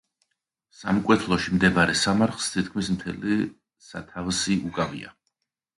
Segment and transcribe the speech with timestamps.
[0.77, 3.39] სამკვეთლოში მდებარე სამარხს თითქმის მთელი
[3.91, 5.17] სათავსი უკავია.